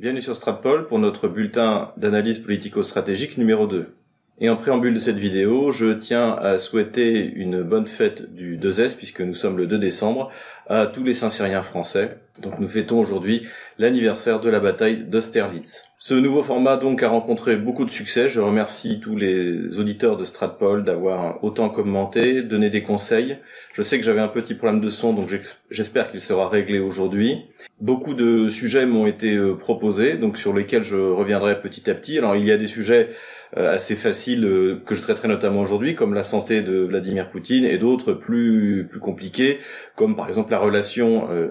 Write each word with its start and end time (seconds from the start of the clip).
Bienvenue 0.00 0.22
sur 0.22 0.34
Stratpol 0.34 0.86
pour 0.86 0.98
notre 0.98 1.28
bulletin 1.28 1.92
d'analyse 1.98 2.38
politico-stratégique 2.38 3.36
numéro 3.36 3.66
2. 3.66 3.92
Et 4.38 4.48
en 4.48 4.56
préambule 4.56 4.94
de 4.94 4.98
cette 4.98 5.18
vidéo, 5.18 5.72
je 5.72 5.92
tiens 5.92 6.32
à 6.40 6.56
souhaiter 6.56 7.22
une 7.22 7.62
bonne 7.62 7.86
fête 7.86 8.34
du 8.34 8.56
2S, 8.56 8.96
puisque 8.96 9.20
nous 9.20 9.34
sommes 9.34 9.58
le 9.58 9.66
2 9.66 9.76
décembre, 9.78 10.30
à 10.68 10.86
tous 10.86 11.04
les 11.04 11.12
Saint-Syriens 11.12 11.60
français. 11.60 12.16
Donc 12.42 12.58
nous 12.58 12.68
fêtons 12.68 13.00
aujourd'hui 13.00 13.46
l'anniversaire 13.78 14.40
de 14.40 14.48
la 14.48 14.60
bataille 14.60 15.04
d'Austerlitz. 15.04 15.84
Ce 15.98 16.14
nouveau 16.14 16.42
format 16.42 16.76
donc 16.76 17.02
a 17.02 17.08
rencontré 17.08 17.56
beaucoup 17.56 17.84
de 17.84 17.90
succès. 17.90 18.28
Je 18.28 18.40
remercie 18.40 19.00
tous 19.00 19.16
les 19.16 19.78
auditeurs 19.78 20.16
de 20.16 20.24
Stratpol 20.24 20.84
d'avoir 20.84 21.42
autant 21.44 21.68
commenté, 21.68 22.42
donné 22.42 22.70
des 22.70 22.82
conseils. 22.82 23.36
Je 23.74 23.82
sais 23.82 23.98
que 23.98 24.04
j'avais 24.04 24.20
un 24.20 24.28
petit 24.28 24.54
problème 24.54 24.80
de 24.80 24.88
son, 24.88 25.12
donc 25.12 25.28
j'espère 25.70 26.10
qu'il 26.10 26.20
sera 26.20 26.48
réglé 26.48 26.78
aujourd'hui. 26.78 27.44
Beaucoup 27.80 28.14
de 28.14 28.48
sujets 28.48 28.86
m'ont 28.86 29.06
été 29.06 29.34
euh, 29.34 29.54
proposés, 29.56 30.14
donc 30.14 30.38
sur 30.38 30.54
lesquels 30.54 30.82
je 30.82 30.96
reviendrai 30.96 31.60
petit 31.60 31.90
à 31.90 31.94
petit. 31.94 32.16
Alors 32.16 32.36
il 32.36 32.44
y 32.44 32.52
a 32.52 32.56
des 32.56 32.66
sujets 32.66 33.10
euh, 33.56 33.74
assez 33.74 33.96
faciles 33.96 34.44
euh, 34.44 34.80
que 34.86 34.94
je 34.94 35.02
traiterai 35.02 35.26
notamment 35.26 35.60
aujourd'hui, 35.60 35.96
comme 35.96 36.14
la 36.14 36.22
santé 36.22 36.60
de 36.60 36.82
Vladimir 36.82 37.28
Poutine, 37.28 37.64
et 37.64 37.78
d'autres 37.78 38.12
plus 38.12 38.86
plus 38.88 39.00
compliqués, 39.00 39.58
comme 39.96 40.14
par 40.14 40.28
exemple 40.28 40.52
la 40.52 40.60
relation 40.60 41.28
euh, 41.32 41.50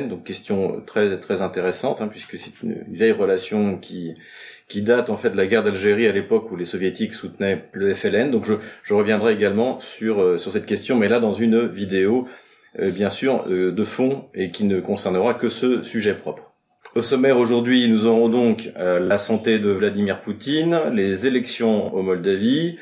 Donc 0.00 0.24
question 0.24 0.82
très 0.86 1.18
très 1.18 1.42
intéressante, 1.42 2.00
hein, 2.00 2.08
puisque 2.08 2.38
c'est 2.38 2.62
une 2.62 2.84
vieille 2.88 3.12
relation 3.12 3.78
qui 3.78 4.14
qui 4.68 4.82
date 4.82 5.10
en 5.10 5.16
fait 5.16 5.30
de 5.30 5.36
la 5.36 5.46
guerre 5.46 5.62
d'Algérie 5.62 6.06
à 6.06 6.12
l'époque 6.12 6.50
où 6.50 6.56
les 6.56 6.64
soviétiques 6.64 7.14
soutenaient 7.14 7.64
le 7.72 7.94
FLN. 7.94 8.30
Donc 8.30 8.44
je, 8.44 8.54
je 8.82 8.94
reviendrai 8.94 9.32
également 9.32 9.78
sur 9.78 10.38
sur 10.38 10.52
cette 10.52 10.66
question, 10.66 10.96
mais 10.96 11.08
là 11.08 11.20
dans 11.20 11.32
une 11.32 11.66
vidéo 11.66 12.26
bien 12.78 13.10
sûr 13.10 13.46
de 13.46 13.84
fond 13.84 14.24
et 14.34 14.50
qui 14.50 14.64
ne 14.64 14.80
concernera 14.80 15.34
que 15.34 15.48
ce 15.48 15.82
sujet 15.82 16.14
propre. 16.14 16.54
Au 16.94 17.02
sommaire 17.02 17.38
aujourd'hui, 17.38 17.88
nous 17.88 18.06
aurons 18.06 18.28
donc 18.28 18.70
euh, 18.76 19.00
la 19.00 19.18
santé 19.18 19.58
de 19.58 19.70
Vladimir 19.70 20.20
Poutine, 20.20 20.78
les 20.92 21.26
élections 21.26 21.92
au 21.92 22.02
Moldavie, 22.02 22.78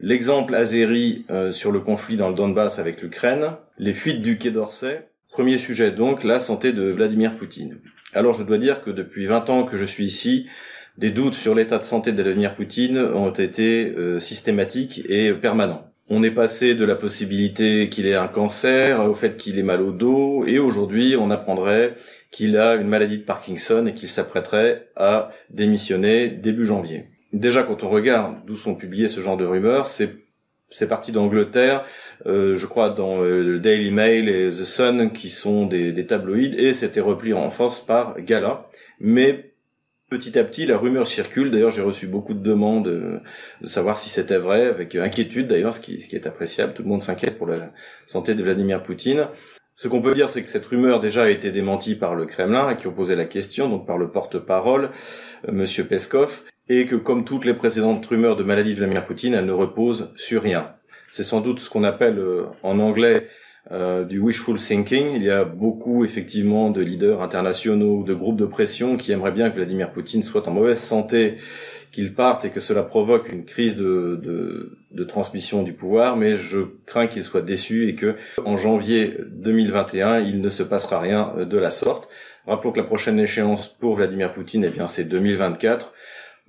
l'exemple 0.00 0.56
azéri 0.56 1.24
euh, 1.30 1.52
sur 1.52 1.70
le 1.70 1.78
conflit 1.78 2.16
dans 2.16 2.28
le 2.28 2.34
Donbass 2.34 2.80
avec 2.80 3.00
l'Ukraine, 3.00 3.52
les 3.78 3.92
fuites 3.92 4.22
du 4.22 4.38
Quai 4.38 4.50
d'Orsay. 4.50 5.06
Premier 5.34 5.58
sujet 5.58 5.90
donc, 5.90 6.22
la 6.22 6.38
santé 6.38 6.72
de 6.72 6.92
Vladimir 6.92 7.34
Poutine. 7.34 7.80
Alors 8.12 8.34
je 8.34 8.44
dois 8.44 8.56
dire 8.56 8.80
que 8.80 8.90
depuis 8.90 9.26
20 9.26 9.50
ans 9.50 9.64
que 9.64 9.76
je 9.76 9.84
suis 9.84 10.04
ici, 10.04 10.48
des 10.96 11.10
doutes 11.10 11.34
sur 11.34 11.56
l'état 11.56 11.78
de 11.78 11.82
santé 11.82 12.12
de 12.12 12.22
Vladimir 12.22 12.54
Poutine 12.54 12.98
ont 12.98 13.32
été 13.32 13.92
euh, 13.98 14.20
systématiques 14.20 15.02
et 15.08 15.32
permanents. 15.32 15.90
On 16.08 16.22
est 16.22 16.30
passé 16.30 16.76
de 16.76 16.84
la 16.84 16.94
possibilité 16.94 17.88
qu'il 17.88 18.06
ait 18.06 18.14
un 18.14 18.28
cancer 18.28 19.04
au 19.10 19.14
fait 19.14 19.36
qu'il 19.36 19.58
ait 19.58 19.64
mal 19.64 19.82
au 19.82 19.90
dos 19.90 20.44
et 20.46 20.60
aujourd'hui 20.60 21.16
on 21.18 21.32
apprendrait 21.32 21.96
qu'il 22.30 22.56
a 22.56 22.76
une 22.76 22.86
maladie 22.86 23.18
de 23.18 23.24
Parkinson 23.24 23.86
et 23.86 23.94
qu'il 23.94 24.08
s'apprêterait 24.08 24.86
à 24.94 25.32
démissionner 25.50 26.28
début 26.28 26.64
janvier. 26.64 27.08
Déjà 27.32 27.64
quand 27.64 27.82
on 27.82 27.90
regarde 27.90 28.36
d'où 28.46 28.56
sont 28.56 28.76
publiées 28.76 29.08
ce 29.08 29.20
genre 29.20 29.36
de 29.36 29.44
rumeurs, 29.44 29.86
c'est 29.86 30.23
c'est 30.70 30.88
parti 30.88 31.12
d'Angleterre, 31.12 31.84
euh, 32.26 32.56
je 32.56 32.66
crois 32.66 32.90
dans 32.90 33.22
euh, 33.22 33.42
le 33.42 33.60
Daily 33.60 33.90
Mail 33.90 34.28
et 34.28 34.50
The 34.50 34.64
Sun 34.64 35.12
qui 35.12 35.28
sont 35.28 35.66
des, 35.66 35.92
des 35.92 36.06
tabloïds 36.06 36.54
et 36.58 36.72
c'était 36.72 37.00
repris 37.00 37.32
en 37.32 37.50
France 37.50 37.84
par 37.84 38.20
Gala. 38.20 38.68
Mais 38.98 39.54
petit 40.10 40.38
à 40.38 40.44
petit, 40.44 40.66
la 40.66 40.78
rumeur 40.78 41.06
circule. 41.06 41.50
D'ailleurs, 41.50 41.70
j'ai 41.70 41.82
reçu 41.82 42.06
beaucoup 42.06 42.34
de 42.34 42.42
demandes 42.42 42.88
euh, 42.88 43.20
de 43.60 43.66
savoir 43.66 43.98
si 43.98 44.10
c'était 44.10 44.38
vrai, 44.38 44.66
avec 44.66 44.94
inquiétude 44.94 45.46
d'ailleurs, 45.46 45.74
ce 45.74 45.80
qui, 45.80 46.00
ce 46.00 46.08
qui 46.08 46.16
est 46.16 46.26
appréciable. 46.26 46.72
Tout 46.72 46.82
le 46.82 46.88
monde 46.88 47.02
s'inquiète 47.02 47.36
pour 47.36 47.46
la 47.46 47.72
santé 48.06 48.34
de 48.34 48.42
Vladimir 48.42 48.82
Poutine. 48.82 49.28
Ce 49.76 49.88
qu'on 49.88 50.00
peut 50.00 50.14
dire, 50.14 50.30
c'est 50.30 50.44
que 50.44 50.50
cette 50.50 50.66
rumeur 50.66 51.00
déjà 51.00 51.24
a 51.24 51.30
été 51.30 51.50
démentie 51.50 51.96
par 51.96 52.14
le 52.14 52.26
Kremlin, 52.26 52.76
qui 52.76 52.86
ont 52.86 52.92
posé 52.92 53.16
la 53.16 53.24
question, 53.24 53.68
donc 53.68 53.86
par 53.86 53.98
le 53.98 54.08
porte-parole, 54.10 54.90
euh, 55.48 55.52
Monsieur 55.52 55.84
Peskov, 55.84 56.44
et 56.68 56.86
que 56.86 56.96
comme 56.96 57.24
toutes 57.24 57.44
les 57.44 57.54
précédentes 57.54 58.06
rumeurs 58.06 58.36
de 58.36 58.44
maladie 58.44 58.74
de 58.74 58.78
Vladimir 58.78 59.04
Poutine, 59.04 59.34
elle 59.34 59.46
ne 59.46 59.52
repose 59.52 60.10
sur 60.16 60.42
rien. 60.42 60.74
C'est 61.10 61.24
sans 61.24 61.40
doute 61.40 61.60
ce 61.60 61.70
qu'on 61.70 61.84
appelle 61.84 62.18
euh, 62.18 62.44
en 62.62 62.78
anglais 62.78 63.28
euh, 63.70 64.04
du 64.04 64.18
wishful 64.18 64.56
thinking. 64.56 65.12
Il 65.14 65.22
y 65.22 65.30
a 65.30 65.44
beaucoup 65.44 66.04
effectivement 66.04 66.70
de 66.70 66.80
leaders 66.80 67.22
internationaux, 67.22 68.02
de 68.02 68.14
groupes 68.14 68.38
de 68.38 68.46
pression 68.46 68.96
qui 68.96 69.12
aimeraient 69.12 69.32
bien 69.32 69.50
que 69.50 69.56
Vladimir 69.56 69.92
Poutine 69.92 70.22
soit 70.22 70.48
en 70.48 70.50
mauvaise 70.50 70.80
santé, 70.80 71.36
qu'il 71.92 72.14
parte 72.14 72.44
et 72.44 72.50
que 72.50 72.60
cela 72.60 72.82
provoque 72.82 73.32
une 73.32 73.44
crise 73.44 73.76
de, 73.76 74.18
de, 74.20 74.78
de 74.90 75.04
transmission 75.04 75.62
du 75.62 75.72
pouvoir. 75.72 76.16
Mais 76.16 76.34
je 76.34 76.58
crains 76.86 77.06
qu'il 77.06 77.22
soit 77.22 77.42
déçu 77.42 77.88
et 77.88 77.94
que 77.94 78.16
en 78.44 78.56
janvier 78.56 79.14
2021, 79.30 80.20
il 80.20 80.40
ne 80.40 80.48
se 80.48 80.62
passera 80.62 80.98
rien 80.98 81.32
de 81.48 81.58
la 81.58 81.70
sorte. 81.70 82.08
Rappelons 82.46 82.72
que 82.72 82.80
la 82.80 82.86
prochaine 82.86 83.18
échéance 83.20 83.68
pour 83.68 83.96
Vladimir 83.96 84.32
Poutine, 84.32 84.64
eh 84.64 84.70
bien, 84.70 84.86
c'est 84.86 85.04
2024 85.04 85.94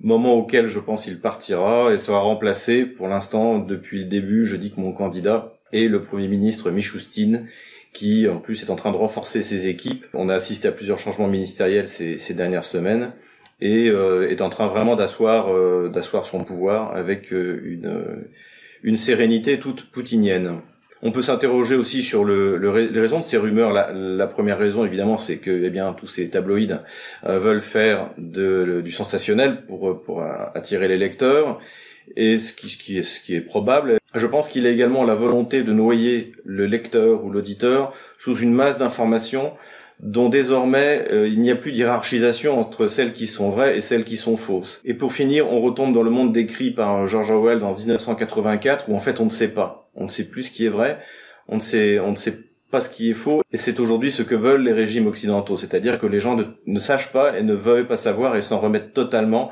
moment 0.00 0.34
auquel 0.34 0.68
je 0.68 0.78
pense 0.78 1.06
il 1.06 1.20
partira 1.20 1.92
et 1.92 1.98
sera 1.98 2.20
remplacé 2.20 2.84
pour 2.84 3.08
l'instant 3.08 3.58
depuis 3.58 4.00
le 4.00 4.04
début 4.04 4.44
je 4.44 4.56
dis 4.56 4.72
que 4.72 4.80
mon 4.80 4.92
candidat 4.92 5.56
et 5.72 5.88
le 5.88 6.02
Premier 6.02 6.28
ministre 6.28 6.70
Michoustine, 6.70 7.46
qui 7.92 8.28
en 8.28 8.38
plus 8.38 8.62
est 8.62 8.70
en 8.70 8.76
train 8.76 8.92
de 8.92 8.96
renforcer 8.96 9.42
ses 9.42 9.66
équipes. 9.68 10.04
On 10.14 10.28
a 10.28 10.34
assisté 10.34 10.68
à 10.68 10.72
plusieurs 10.72 10.98
changements 10.98 11.28
ministériels 11.28 11.88
ces, 11.88 12.18
ces 12.18 12.34
dernières 12.34 12.64
semaines 12.64 13.12
et 13.60 13.88
euh, 13.88 14.30
est 14.30 14.42
en 14.42 14.50
train 14.50 14.66
vraiment 14.66 14.96
d'asseoir 14.96 15.52
euh, 15.52 15.90
son 16.24 16.44
pouvoir 16.44 16.94
avec 16.94 17.32
euh, 17.32 17.60
une 17.64 18.26
une 18.82 18.96
sérénité 18.96 19.58
toute 19.58 19.90
poutinienne. 19.90 20.60
On 21.02 21.12
peut 21.12 21.22
s'interroger 21.22 21.76
aussi 21.76 22.02
sur 22.02 22.24
le, 22.24 22.56
les 22.56 23.00
raisons 23.00 23.20
de 23.20 23.24
ces 23.24 23.36
rumeurs. 23.36 23.72
La, 23.72 24.26
première 24.26 24.58
raison, 24.58 24.84
évidemment, 24.84 25.18
c'est 25.18 25.38
que 25.38 25.50
eh 25.50 25.70
bien 25.70 25.92
tous 25.92 26.06
ces 26.06 26.30
tabloïds 26.30 26.78
veulent 27.24 27.60
faire 27.60 28.10
du 28.16 28.90
sensationnel 28.92 29.66
pour 29.66 30.22
attirer 30.54 30.88
les 30.88 30.96
lecteurs 30.96 31.60
et 32.14 32.38
ce 32.38 32.52
qui, 32.52 32.68
ce 32.68 32.76
qui, 32.76 32.98
est, 32.98 33.02
ce 33.02 33.20
qui 33.20 33.34
est 33.34 33.40
probable. 33.40 33.98
Je 34.14 34.26
pense 34.26 34.48
qu'il 34.48 34.66
a 34.66 34.70
également 34.70 35.04
la 35.04 35.14
volonté 35.14 35.62
de 35.62 35.72
noyer 35.72 36.32
le 36.44 36.66
lecteur 36.66 37.24
ou 37.24 37.30
l'auditeur 37.30 37.92
sous 38.18 38.36
une 38.36 38.52
masse 38.52 38.78
d'informations 38.78 39.52
dont 40.00 40.28
désormais 40.28 41.06
euh, 41.10 41.26
il 41.28 41.40
n'y 41.40 41.50
a 41.50 41.56
plus 41.56 41.72
d'hierarchisation 41.72 42.58
entre 42.58 42.86
celles 42.86 43.12
qui 43.12 43.26
sont 43.26 43.50
vraies 43.50 43.78
et 43.78 43.80
celles 43.80 44.04
qui 44.04 44.16
sont 44.16 44.36
fausses. 44.36 44.80
Et 44.84 44.94
pour 44.94 45.12
finir, 45.12 45.50
on 45.50 45.60
retombe 45.60 45.94
dans 45.94 46.02
le 46.02 46.10
monde 46.10 46.32
décrit 46.32 46.70
par 46.70 47.08
George 47.08 47.30
Orwell 47.30 47.60
dans 47.60 47.74
1984 47.74 48.88
où 48.88 48.94
en 48.94 49.00
fait 49.00 49.20
on 49.20 49.24
ne 49.24 49.30
sait 49.30 49.52
pas, 49.54 49.90
on 49.94 50.04
ne 50.04 50.10
sait 50.10 50.28
plus 50.28 50.44
ce 50.44 50.50
qui 50.50 50.66
est 50.66 50.70
vrai, 50.70 50.98
on 51.48 51.56
ne 51.56 51.60
sait, 51.60 51.98
on 51.98 52.10
ne 52.10 52.16
sait 52.16 52.38
pas 52.70 52.80
ce 52.80 52.90
qui 52.90 53.10
est 53.10 53.14
faux, 53.14 53.42
et 53.52 53.56
c'est 53.56 53.78
aujourd'hui 53.80 54.10
ce 54.10 54.22
que 54.22 54.34
veulent 54.34 54.64
les 54.64 54.72
régimes 54.72 55.06
occidentaux, 55.06 55.56
c'est-à-dire 55.56 55.98
que 55.98 56.06
les 56.06 56.20
gens 56.20 56.34
ne, 56.34 56.44
ne, 56.66 56.78
sachent 56.78 57.12
pas 57.12 57.38
et 57.38 57.42
ne 57.42 57.54
veulent 57.54 57.86
pas 57.86 57.96
savoir 57.96 58.36
et 58.36 58.42
s'en 58.42 58.58
remettent 58.58 58.92
totalement 58.92 59.50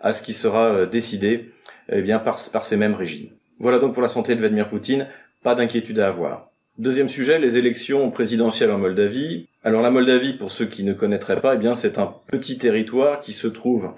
à 0.00 0.12
ce 0.12 0.22
qui 0.22 0.32
sera 0.32 0.66
euh, 0.66 0.86
décidé 0.86 1.52
eh 1.90 2.02
bien 2.02 2.18
par, 2.18 2.38
par 2.52 2.64
ces 2.64 2.76
mêmes 2.76 2.94
régimes. 2.94 3.30
Voilà 3.60 3.78
donc 3.78 3.94
pour 3.94 4.02
la 4.02 4.08
santé 4.08 4.34
de 4.34 4.40
Vladimir 4.40 4.68
Poutine, 4.68 5.06
pas 5.42 5.54
d'inquiétude 5.54 6.00
à 6.00 6.08
avoir. 6.08 6.50
Deuxième 6.78 7.08
sujet, 7.08 7.38
les 7.38 7.56
élections 7.56 8.10
présidentielles 8.10 8.70
en 8.70 8.76
Moldavie. 8.76 9.46
Alors 9.64 9.80
la 9.80 9.90
Moldavie, 9.90 10.34
pour 10.34 10.50
ceux 10.50 10.66
qui 10.66 10.84
ne 10.84 10.92
connaîtraient 10.92 11.40
pas, 11.40 11.54
eh 11.54 11.58
bien 11.58 11.74
c'est 11.74 11.98
un 11.98 12.14
petit 12.26 12.58
territoire 12.58 13.20
qui 13.20 13.32
se 13.32 13.46
trouve 13.46 13.94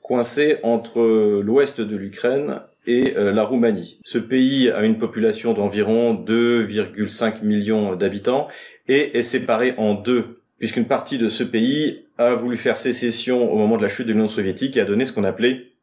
coincé 0.00 0.56
entre 0.62 1.02
l'ouest 1.42 1.82
de 1.82 1.96
l'Ukraine 1.96 2.60
et 2.86 3.14
euh, 3.18 3.30
la 3.30 3.44
Roumanie. 3.44 4.00
Ce 4.04 4.16
pays 4.16 4.70
a 4.70 4.84
une 4.84 4.96
population 4.96 5.52
d'environ 5.52 6.14
2,5 6.14 7.42
millions 7.44 7.94
d'habitants 7.94 8.48
et 8.88 9.18
est 9.18 9.22
séparé 9.22 9.74
en 9.76 9.92
deux, 9.92 10.40
puisqu'une 10.58 10.86
partie 10.86 11.18
de 11.18 11.28
ce 11.28 11.44
pays 11.44 12.06
a 12.16 12.34
voulu 12.34 12.56
faire 12.56 12.78
sécession 12.78 13.52
au 13.52 13.56
moment 13.58 13.76
de 13.76 13.82
la 13.82 13.90
chute 13.90 14.06
de 14.06 14.12
l'Union 14.12 14.28
soviétique 14.28 14.78
et 14.78 14.80
a 14.80 14.86
donné 14.86 15.04
ce 15.04 15.12
qu'on 15.12 15.24
appelait 15.24 15.73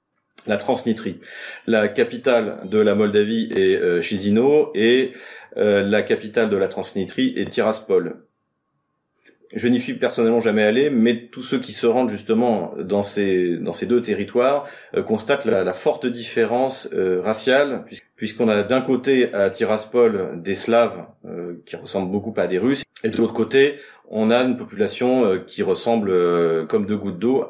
la 0.47 0.57
Transnistrie. 0.57 1.19
La 1.67 1.87
capitale 1.87 2.59
de 2.65 2.79
la 2.79 2.95
Moldavie 2.95 3.49
est 3.55 3.77
euh, 3.77 4.01
et 4.73 5.11
euh, 5.57 5.83
la 5.83 6.01
capitale 6.01 6.49
de 6.49 6.57
la 6.57 6.67
Transnistrie 6.67 7.33
est 7.37 7.49
Tiraspol. 7.49 8.15
Je 9.53 9.67
n'y 9.67 9.81
suis 9.81 9.95
personnellement 9.95 10.39
jamais 10.39 10.63
allé, 10.63 10.89
mais 10.89 11.27
tous 11.27 11.41
ceux 11.41 11.59
qui 11.59 11.73
se 11.73 11.85
rendent 11.85 12.09
justement 12.09 12.73
dans 12.79 13.03
ces 13.03 13.59
deux 13.85 14.01
territoires 14.01 14.65
euh, 14.95 15.03
constatent 15.03 15.45
la, 15.45 15.73
forte 15.73 16.05
différence 16.05 16.87
raciale, 16.93 17.83
puisqu'on 18.15 18.47
a 18.47 18.63
d'un 18.63 18.79
côté 18.79 19.33
à 19.33 19.49
Tiraspol 19.49 20.41
des 20.41 20.55
Slaves 20.55 21.05
qui 21.65 21.75
ressemblent 21.75 22.11
beaucoup 22.11 22.33
à 22.37 22.47
des 22.47 22.59
Russes, 22.59 22.83
et 23.03 23.09
de 23.09 23.17
l'autre 23.17 23.33
côté 23.33 23.75
on 24.09 24.31
a 24.31 24.41
une 24.41 24.55
population 24.55 25.39
qui 25.45 25.63
ressemble 25.63 26.67
comme 26.67 26.85
deux 26.85 26.97
gouttes 26.97 27.19
d'eau 27.19 27.45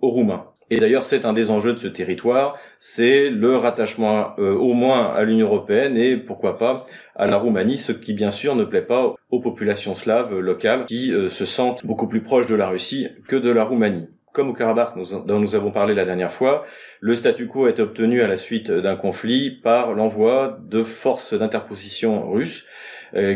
aux 0.00 0.08
Roumains. 0.08 0.51
Et 0.72 0.78
d'ailleurs, 0.78 1.02
c'est 1.02 1.26
un 1.26 1.34
des 1.34 1.50
enjeux 1.50 1.74
de 1.74 1.78
ce 1.78 1.86
territoire, 1.86 2.56
c'est 2.80 3.28
le 3.28 3.58
rattachement 3.58 4.32
euh, 4.38 4.54
au 4.54 4.72
moins 4.72 5.12
à 5.14 5.22
l'Union 5.22 5.48
européenne 5.48 5.98
et 5.98 6.16
pourquoi 6.16 6.56
pas 6.56 6.86
à 7.14 7.26
la 7.26 7.36
Roumanie, 7.36 7.76
ce 7.76 7.92
qui 7.92 8.14
bien 8.14 8.30
sûr 8.30 8.56
ne 8.56 8.64
plaît 8.64 8.80
pas 8.80 9.14
aux 9.28 9.40
populations 9.40 9.94
slaves 9.94 10.38
locales 10.38 10.86
qui 10.86 11.12
euh, 11.12 11.28
se 11.28 11.44
sentent 11.44 11.84
beaucoup 11.84 12.08
plus 12.08 12.22
proches 12.22 12.46
de 12.46 12.54
la 12.54 12.68
Russie 12.68 13.08
que 13.28 13.36
de 13.36 13.50
la 13.50 13.64
Roumanie. 13.64 14.08
Comme 14.32 14.48
au 14.48 14.54
Karabakh 14.54 14.94
dont 15.26 15.38
nous 15.38 15.54
avons 15.54 15.72
parlé 15.72 15.92
la 15.94 16.06
dernière 16.06 16.32
fois, 16.32 16.64
le 17.00 17.14
statu 17.14 17.48
quo 17.48 17.66
est 17.66 17.78
obtenu 17.78 18.22
à 18.22 18.26
la 18.26 18.38
suite 18.38 18.70
d'un 18.70 18.96
conflit 18.96 19.50
par 19.50 19.92
l'envoi 19.92 20.58
de 20.70 20.82
forces 20.82 21.34
d'interposition 21.34 22.30
russes 22.30 22.64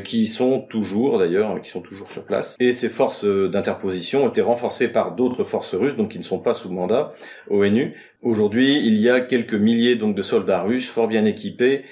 qui 0.04 0.26
sont 0.26 0.60
toujours 0.60 1.18
d'ailleurs, 1.18 1.60
qui 1.60 1.68
sont 1.68 1.80
toujours 1.80 2.10
sur 2.10 2.24
place. 2.24 2.56
Et 2.60 2.72
ces 2.72 2.88
forces 2.88 3.24
d'interposition 3.24 4.24
ont 4.24 4.28
été 4.28 4.40
renforcées 4.40 4.88
par 4.88 5.14
d'autres 5.14 5.44
forces 5.44 5.74
russes, 5.74 5.96
donc 5.96 6.10
qui 6.12 6.18
ne 6.18 6.24
sont 6.24 6.38
pas 6.38 6.54
sous 6.54 6.70
mandat 6.70 7.12
ONU. 7.50 7.94
Aujourd'hui, 8.22 8.80
il 8.84 8.94
y 8.94 9.10
a 9.10 9.20
quelques 9.20 9.54
milliers 9.54 9.96
donc 9.96 10.14
de 10.14 10.22
soldats 10.22 10.62
russes 10.62 10.88
fort 10.88 11.08
bien 11.08 11.24
équipés, 11.24 11.84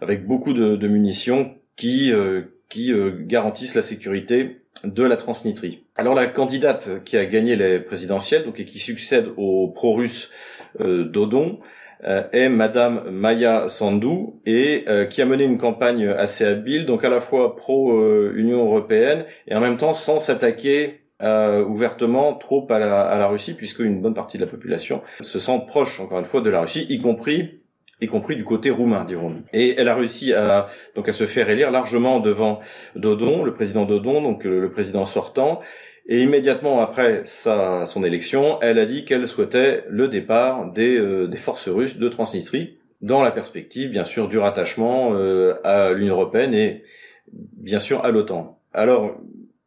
avec 0.00 0.26
beaucoup 0.26 0.52
de, 0.52 0.86
munitions 0.86 1.54
qui 1.76 2.12
qui 2.68 2.92
garantissent 3.26 3.74
la 3.74 3.82
sécurité 3.82 4.62
de 4.84 5.04
la 5.04 5.16
Transnistrie. 5.16 5.84
Alors 5.96 6.14
la 6.14 6.26
candidate 6.26 7.04
qui 7.04 7.16
a 7.16 7.24
gagné 7.24 7.56
les 7.56 7.80
présidentielles, 7.80 8.44
donc 8.44 8.58
et 8.60 8.64
qui 8.64 8.78
succède 8.78 9.28
au 9.36 9.68
pro-russe 9.68 10.30
euh, 10.80 11.04
Dodon, 11.04 11.58
euh, 11.60 11.66
est 12.04 12.48
Madame 12.48 13.10
Maya 13.10 13.68
Sandou 13.68 14.40
et 14.46 14.84
euh, 14.88 15.04
qui 15.04 15.22
a 15.22 15.26
mené 15.26 15.44
une 15.44 15.58
campagne 15.58 16.06
assez 16.08 16.44
habile, 16.44 16.86
donc 16.86 17.04
à 17.04 17.08
la 17.08 17.20
fois 17.20 17.56
pro-Union 17.56 18.64
européenne 18.64 19.24
et 19.46 19.54
en 19.54 19.60
même 19.60 19.76
temps 19.76 19.92
sans 19.92 20.18
s'attaquer 20.18 21.00
ouvertement 21.20 22.34
trop 22.34 22.66
à 22.68 22.80
la, 22.80 23.02
à 23.02 23.16
la 23.16 23.28
Russie, 23.28 23.54
puisque 23.54 23.78
une 23.78 24.02
bonne 24.02 24.12
partie 24.12 24.38
de 24.38 24.44
la 24.44 24.50
population 24.50 25.02
se 25.20 25.38
sent 25.38 25.62
proche, 25.68 26.00
encore 26.00 26.18
une 26.18 26.24
fois, 26.24 26.40
de 26.40 26.50
la 26.50 26.62
Russie, 26.62 26.84
y 26.88 26.98
compris 26.98 27.62
y 28.02 28.08
compris 28.08 28.36
du 28.36 28.44
côté 28.44 28.70
roumain, 28.70 29.04
dirons-nous. 29.04 29.42
Et 29.52 29.78
elle 29.78 29.88
a 29.88 29.94
réussi 29.94 30.32
à 30.32 30.66
donc 30.96 31.08
à 31.08 31.12
se 31.12 31.26
faire 31.26 31.48
élire 31.48 31.70
largement 31.70 32.20
devant 32.20 32.60
Dodon, 32.96 33.44
le 33.44 33.54
président 33.54 33.84
Dodon, 33.84 34.22
donc 34.22 34.44
le, 34.44 34.70
président 34.70 35.06
sortant. 35.06 35.60
Et 36.06 36.22
immédiatement 36.22 36.80
après 36.80 37.22
sa, 37.26 37.86
son 37.86 38.02
élection, 38.02 38.58
elle 38.60 38.78
a 38.78 38.86
dit 38.86 39.04
qu'elle 39.04 39.28
souhaitait 39.28 39.84
le 39.88 40.08
départ 40.08 40.72
des, 40.72 40.96
euh, 40.98 41.28
des 41.28 41.36
forces 41.36 41.68
russes 41.68 41.98
de 41.98 42.08
Transnistrie, 42.08 42.78
dans 43.00 43.22
la 43.22 43.30
perspective, 43.30 43.90
bien 43.90 44.04
sûr, 44.04 44.28
du 44.28 44.38
rattachement 44.38 45.10
euh, 45.12 45.54
à 45.64 45.92
l'Union 45.92 46.14
européenne 46.14 46.54
et 46.54 46.82
bien 47.32 47.78
sûr 47.78 48.04
à 48.04 48.10
l'OTAN. 48.10 48.60
Alors, 48.72 49.20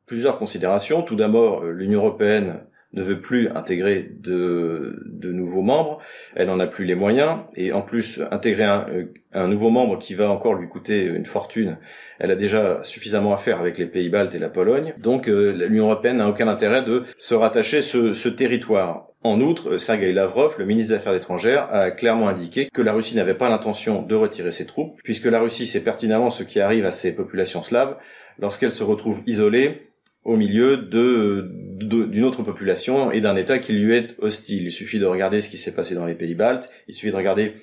plusieurs 0.06 0.38
considérations. 0.38 1.02
Tout 1.02 1.16
d'abord, 1.16 1.64
l'Union 1.66 2.00
européenne 2.00 2.60
ne 2.96 3.04
veut 3.04 3.22
plus 3.22 3.50
intégrer 3.54 4.10
de, 4.20 5.04
de 5.06 5.32
nouveaux 5.32 5.62
membres, 5.62 6.00
elle 6.36 6.48
n'en 6.48 6.60
a 6.60 6.68
plus 6.68 6.86
les 6.86 6.96
moyens, 6.96 7.40
et 7.56 7.72
en 7.74 7.82
plus 7.82 8.22
intégrer 8.32 8.64
un, 8.64 8.88
euh, 8.90 9.06
un, 9.34 9.48
nouveau 9.48 9.70
membre 9.70 10.00
qui 10.00 10.14
va 10.14 10.32
encore 10.32 10.56
lui 10.56 10.68
coûter 10.68 11.04
une 11.04 11.26
fortune, 11.26 11.78
elle 12.20 12.32
a 12.32 12.36
déjà 12.36 12.84
suffisamment 12.84 13.34
à 13.34 13.38
faire 13.38 13.60
avec 13.60 13.78
les 13.78 13.86
pays 13.86 14.10
baltes 14.10 14.34
et 14.34 14.40
la 14.40 14.50
Pologne, 14.50 14.94
donc 14.98 15.28
euh, 15.28 15.68
l'Union 15.68 15.86
européenne 15.86 16.18
n'a 16.18 16.30
aucun 16.30 16.48
intérêt 16.48 16.84
de 16.84 17.04
se 17.18 17.36
rattacher 17.36 17.82
ce, 17.82 18.14
ce 18.14 18.30
territoire. 18.30 19.10
En 19.26 19.42
outre, 19.42 19.80
Sergei 19.80 20.14
Lavrov, 20.14 20.56
le 20.60 20.66
ministre 20.66 20.94
des 20.94 21.00
Affaires 21.00 21.16
étrangères, 21.16 21.68
a 21.74 21.90
clairement 21.90 22.30
indiqué 22.30 22.70
que 22.72 22.84
la 22.84 22.94
Russie 22.94 23.16
n'avait 23.16 23.34
pas 23.34 23.50
l'intention 23.50 24.04
de 24.04 24.14
retirer 24.14 24.52
ses 24.52 24.68
troupes, 24.68 25.00
puisque 25.04 25.26
la 25.26 25.40
Russie 25.40 25.66
sait 25.66 25.84
pertinemment 25.84 26.30
ce 26.30 26.44
qui 26.44 26.60
arrive 26.60 26.86
à 26.86 26.92
ses 26.92 27.16
populations 27.16 27.64
slaves. 27.64 27.98
Lorsqu'elles 28.38 28.72
se 28.72 28.84
retrouvent 28.84 29.24
isolées 29.26 29.90
au 30.26 30.36
milieu 30.36 30.78
d'une 30.78 32.24
autre 32.24 32.44
population 32.44 33.12
et 33.12 33.22
d'un 33.22 33.36
État 33.36 33.60
qui 33.60 33.74
lui 33.74 33.94
est 33.94 34.16
hostile. 34.20 34.64
Il 34.64 34.72
suffit 34.72 35.00
de 35.00 35.06
regarder 35.06 35.42
ce 35.42 35.50
qui 35.50 35.58
s'est 35.58 35.72
passé 35.72 35.96
dans 35.96 36.06
les 36.06 36.16
pays 36.16 36.36
baltes, 36.36 36.70
il 36.88 36.96
suffit 36.96 37.12
de 37.12 37.16
regarder 37.16 37.54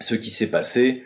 ce 0.00 0.14
qui 0.14 0.30
s'est 0.30 0.50
passé 0.50 1.04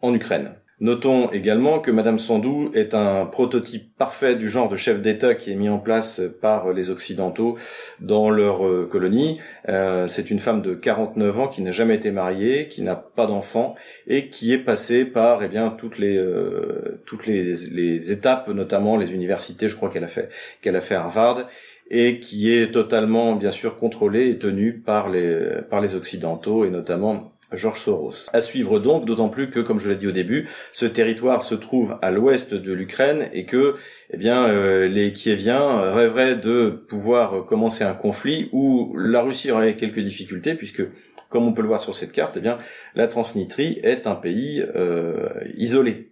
en 0.00 0.14
Ukraine. 0.14 0.54
Notons 0.80 1.30
également 1.30 1.78
que 1.78 1.92
Madame 1.92 2.18
Sandou 2.18 2.70
est 2.74 2.94
un 2.94 3.24
prototype 3.26 3.96
parfait 3.96 4.34
du 4.34 4.48
genre 4.48 4.68
de 4.68 4.74
chef 4.74 5.00
d'État 5.00 5.34
qui 5.34 5.52
est 5.52 5.54
mis 5.54 5.68
en 5.68 5.78
place 5.78 6.20
par 6.40 6.72
les 6.72 6.90
Occidentaux 6.90 7.56
dans 8.00 8.30
leur 8.30 8.66
euh, 8.66 8.88
colonie. 8.90 9.38
Euh, 9.68 10.08
c'est 10.08 10.30
une 10.30 10.40
femme 10.40 10.60
de 10.60 10.74
49 10.74 11.38
ans 11.38 11.46
qui 11.46 11.62
n'a 11.62 11.70
jamais 11.70 11.94
été 11.94 12.10
mariée, 12.10 12.66
qui 12.68 12.82
n'a 12.82 12.96
pas 12.96 13.26
d'enfant 13.26 13.76
et 14.08 14.28
qui 14.28 14.52
est 14.52 14.58
passée 14.58 15.04
par 15.04 15.44
eh 15.44 15.48
bien 15.48 15.70
toutes 15.70 15.98
les 15.98 16.16
euh, 16.16 17.00
toutes 17.06 17.26
les, 17.26 17.54
les, 17.70 18.10
étapes, 18.10 18.48
notamment 18.48 18.96
les 18.96 19.12
universités. 19.12 19.68
Je 19.68 19.76
crois 19.76 19.88
qu'elle 19.88 20.04
a 20.04 20.08
fait 20.08 20.30
qu'elle 20.62 20.76
a 20.76 20.80
fait 20.80 20.96
Harvard 20.96 21.46
et 21.90 22.18
qui 22.18 22.52
est 22.52 22.72
totalement 22.72 23.36
bien 23.36 23.50
sûr 23.50 23.78
contrôlée 23.78 24.30
et 24.30 24.38
tenue 24.38 24.80
par 24.80 25.10
les 25.10 25.62
par 25.70 25.80
les 25.80 25.94
Occidentaux 25.94 26.64
et 26.64 26.70
notamment 26.70 27.31
Georges 27.54 27.80
Soros. 27.80 28.28
À 28.32 28.40
suivre 28.40 28.78
donc, 28.78 29.04
d'autant 29.04 29.28
plus 29.28 29.50
que, 29.50 29.60
comme 29.60 29.80
je 29.80 29.88
l'ai 29.88 29.94
dit 29.94 30.06
au 30.06 30.12
début, 30.12 30.48
ce 30.72 30.86
territoire 30.86 31.42
se 31.42 31.54
trouve 31.54 31.98
à 32.02 32.10
l'ouest 32.10 32.54
de 32.54 32.72
l'Ukraine 32.72 33.28
et 33.32 33.44
que, 33.44 33.74
eh 34.10 34.16
bien, 34.16 34.44
euh, 34.48 34.88
les 34.88 35.12
Kieviens 35.12 35.92
rêveraient 35.92 36.36
de 36.36 36.70
pouvoir 36.70 37.44
commencer 37.46 37.84
un 37.84 37.94
conflit 37.94 38.48
où 38.52 38.96
la 38.96 39.22
Russie 39.22 39.50
aurait 39.50 39.76
quelques 39.76 40.00
difficultés 40.00 40.54
puisque, 40.54 40.82
comme 41.28 41.46
on 41.46 41.52
peut 41.52 41.62
le 41.62 41.68
voir 41.68 41.80
sur 41.80 41.94
cette 41.94 42.12
carte, 42.12 42.36
eh 42.36 42.40
bien, 42.40 42.58
la 42.94 43.08
Transnistrie 43.08 43.80
est 43.82 44.06
un 44.06 44.14
pays 44.14 44.64
euh, 44.74 45.28
isolé. 45.56 46.08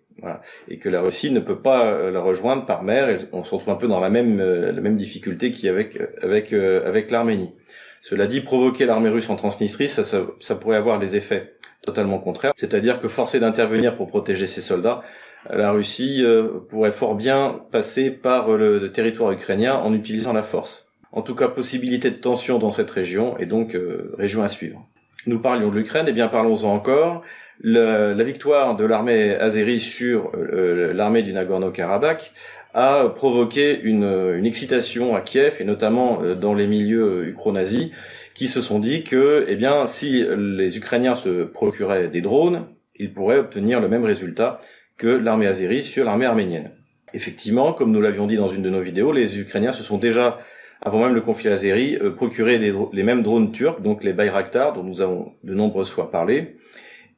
Et 0.68 0.78
que 0.78 0.90
la 0.90 1.00
Russie 1.00 1.30
ne 1.30 1.40
peut 1.40 1.62
pas 1.62 1.86
euh, 1.86 2.10
la 2.10 2.20
rejoindre 2.20 2.66
par 2.66 2.82
mer, 2.82 3.20
on 3.32 3.42
se 3.42 3.54
retrouve 3.54 3.72
un 3.72 3.78
peu 3.78 3.88
dans 3.88 4.00
la 4.00 4.10
même 4.10 4.96
difficulté 4.96 5.50
qu'avec 5.50 5.98
avec 6.22 6.52
avec 6.52 7.10
l'Arménie. 7.10 7.54
Cela 8.02 8.26
dit, 8.26 8.40
provoquer 8.40 8.86
l'armée 8.86 9.10
russe 9.10 9.28
en 9.28 9.36
Transnistrie, 9.36 9.88
ça, 9.88 10.56
pourrait 10.56 10.76
avoir 10.76 10.98
des 10.98 11.16
effets 11.16 11.54
totalement 11.82 12.18
contraires. 12.18 12.52
C'est-à-dire 12.56 12.98
que 13.00 13.08
forcé 13.08 13.40
d'intervenir 13.40 13.94
pour 13.94 14.06
protéger 14.06 14.46
ses 14.46 14.60
soldats, 14.60 15.02
la 15.48 15.70
Russie 15.70 16.22
euh, 16.22 16.60
pourrait 16.68 16.92
fort 16.92 17.14
bien 17.14 17.60
passer 17.70 18.10
par 18.10 18.52
le, 18.52 18.92
territoire 18.92 19.32
ukrainien 19.32 19.74
en 19.74 19.94
utilisant 19.94 20.32
la 20.32 20.42
force. 20.42 20.88
En 21.12 21.22
tout 21.22 21.34
cas, 21.34 21.48
possibilité 21.48 22.10
de 22.10 22.16
tension 22.16 22.58
dans 22.58 22.70
cette 22.70 22.90
région 22.90 23.36
et 23.38 23.46
donc 23.46 23.74
euh, 23.74 24.14
région 24.18 24.42
à 24.42 24.48
suivre. 24.48 24.86
Nous 25.26 25.38
parlions 25.38 25.70
de 25.70 25.76
l'Ukraine, 25.76 26.06
et 26.06 26.10
eh 26.10 26.12
bien 26.12 26.28
parlons-en 26.28 26.72
encore. 26.72 27.22
La 27.62 28.24
victoire 28.24 28.76
de 28.76 28.84
l'armée 28.84 29.34
azérie 29.34 29.80
sur 29.80 30.32
euh, 30.34 30.92
l'armée 30.92 31.22
du 31.22 31.32
Nagorno-Karabakh 31.32 32.32
a 32.72 33.08
provoqué 33.08 33.80
une, 33.82 34.04
une, 34.04 34.46
excitation 34.46 35.14
à 35.14 35.20
Kiev 35.20 35.56
et 35.60 35.64
notamment 35.64 36.22
euh, 36.22 36.34
dans 36.34 36.54
les 36.54 36.66
milieux 36.66 37.26
ukro-nazis 37.28 37.90
qui 38.34 38.46
se 38.46 38.60
sont 38.60 38.78
dit 38.78 39.02
que, 39.04 39.44
eh 39.48 39.56
bien, 39.56 39.86
si 39.86 40.24
les 40.36 40.78
Ukrainiens 40.78 41.14
se 41.14 41.44
procuraient 41.44 42.08
des 42.08 42.22
drones, 42.22 42.66
ils 42.96 43.12
pourraient 43.12 43.38
obtenir 43.38 43.80
le 43.80 43.88
même 43.88 44.04
résultat 44.04 44.60
que 44.96 45.08
l'armée 45.08 45.46
azérie 45.46 45.82
sur 45.82 46.04
l'armée 46.04 46.26
arménienne. 46.26 46.70
Effectivement, 47.12 47.72
comme 47.72 47.90
nous 47.90 48.00
l'avions 48.00 48.26
dit 48.26 48.36
dans 48.36 48.48
une 48.48 48.62
de 48.62 48.70
nos 48.70 48.80
vidéos, 48.80 49.12
les 49.12 49.38
Ukrainiens 49.38 49.72
se 49.72 49.82
sont 49.82 49.98
déjà, 49.98 50.38
avant 50.80 51.00
même 51.00 51.14
le 51.14 51.20
conflit 51.20 51.48
azéri, 51.48 51.98
euh, 52.00 52.10
procuré 52.10 52.56
les, 52.56 52.72
les, 52.92 53.02
mêmes 53.02 53.22
drones 53.22 53.52
turcs, 53.52 53.80
donc 53.82 54.04
les 54.04 54.12
Bayraktar, 54.12 54.72
dont 54.72 54.84
nous 54.84 55.00
avons 55.00 55.32
de 55.42 55.54
nombreuses 55.54 55.90
fois 55.90 56.10
parlé, 56.10 56.56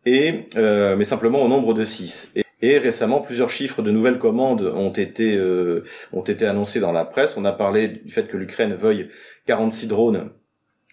et 0.07 0.47
euh, 0.57 0.97
mais 0.97 1.05
simplement 1.05 1.43
au 1.43 1.49
nombre 1.49 1.75
de 1.75 1.85
6. 1.85 2.35
Et 2.65 2.79
récemment, 2.79 3.21
plusieurs 3.21 3.51
chiffres 3.51 3.83
de 3.83 3.91
nouvelles 3.91 4.19
commandes 4.19 4.63
ont 4.63 4.93
été 4.93 5.37
euh, 5.37 5.83
ont 6.13 6.23
été 6.23 6.47
annoncés 6.47 6.81
dans 6.81 6.93
la 6.93 7.05
presse. 7.05 7.37
On 7.37 7.45
a 7.45 7.53
parlé 7.53 7.89
du 7.89 8.13
fait 8.13 8.29
que 8.29 8.37
l'Ukraine 8.37 8.75
veuille 8.75 9.09
46 9.47 9.89
drones 9.89 10.31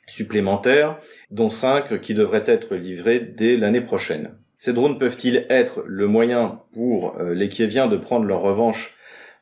supplémentaires, 0.08 0.98
dont 1.30 1.50
5 1.50 2.02
qui 2.02 2.16
devraient 2.16 2.44
être 2.48 2.76
livrés 2.76 3.20
dès 3.20 3.56
l'année 3.56 3.82
prochaine. 3.82 4.32
Ces 4.58 4.74
drones 4.74 4.98
peuvent-ils 4.98 5.46
être 5.50 5.84
le 5.86 6.08
moyen 6.08 6.64
pour 6.74 7.16
euh, 7.20 7.34
les 7.34 7.48
Kieviens 7.48 7.88
de 7.88 7.98
prendre 7.98 8.26
leur 8.26 8.42
revanche 8.42 8.96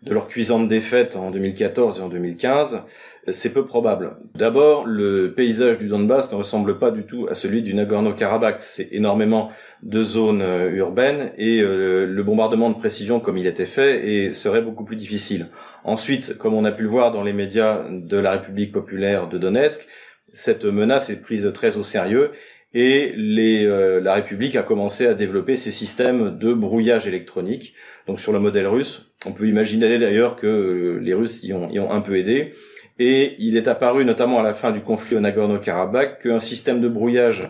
de 0.03 0.13
leur 0.13 0.27
cuisante 0.27 0.67
défaite 0.67 1.15
en 1.15 1.31
2014 1.31 1.99
et 1.99 2.03
en 2.03 2.09
2015 2.09 2.83
c'est 3.31 3.51
peu 3.51 3.65
probable. 3.65 4.17
D'abord, 4.35 4.85
le 4.85 5.33
paysage 5.33 5.79
du 5.79 5.87
Donbass 5.87 6.31
ne 6.31 6.37
ressemble 6.37 6.77
pas 6.77 6.91
du 6.91 7.03
tout 7.03 7.27
à 7.29 7.33
celui 7.33 7.61
du 7.61 7.73
Nagorno-Karabakh. 7.73 8.57
C'est 8.59 8.89
énormément 8.91 9.51
de 9.83 10.03
zones 10.03 10.41
euh, 10.41 10.69
urbaines 10.71 11.31
et 11.37 11.61
euh, 11.61 12.05
le 12.05 12.23
bombardement 12.23 12.69
de 12.69 12.77
précision 12.77 13.19
comme 13.19 13.37
il 13.37 13.45
était 13.45 13.65
fait 13.65 14.31
serait 14.33 14.61
beaucoup 14.61 14.85
plus 14.85 14.95
difficile. 14.95 15.47
Ensuite, 15.83 16.37
comme 16.37 16.53
on 16.53 16.65
a 16.65 16.71
pu 16.71 16.83
le 16.83 16.89
voir 16.89 17.11
dans 17.11 17.23
les 17.23 17.33
médias 17.33 17.85
de 17.89 18.17
la 18.17 18.31
République 18.31 18.71
populaire 18.71 19.27
de 19.27 19.37
Donetsk, 19.37 19.87
cette 20.33 20.65
menace 20.65 21.09
est 21.09 21.21
prise 21.21 21.51
très 21.53 21.77
au 21.77 21.83
sérieux 21.83 22.31
et 22.73 23.13
euh, 23.17 23.99
la 23.99 24.13
République 24.13 24.55
a 24.55 24.63
commencé 24.63 25.07
à 25.07 25.13
développer 25.13 25.57
ses 25.57 25.71
systèmes 25.71 26.37
de 26.37 26.53
brouillage 26.53 27.07
électronique. 27.07 27.73
Donc 28.07 28.19
sur 28.19 28.31
le 28.31 28.39
modèle 28.39 28.67
russe, 28.67 29.11
on 29.25 29.31
peut 29.31 29.47
imaginer 29.47 29.97
d'ailleurs 29.97 30.35
que 30.35 30.99
les 31.01 31.13
Russes 31.13 31.43
y 31.43 31.53
ont 31.53 31.91
un 31.91 32.01
peu 32.01 32.17
aidé. 32.17 32.53
Et 32.99 33.35
il 33.39 33.57
est 33.57 33.67
apparu, 33.67 34.05
notamment 34.05 34.39
à 34.39 34.43
la 34.43 34.53
fin 34.53 34.71
du 34.71 34.81
conflit 34.81 35.15
au 35.15 35.19
Nagorno-Karabakh, 35.19 36.23
qu'un 36.23 36.39
système 36.39 36.81
de 36.81 36.87
brouillage 36.87 37.49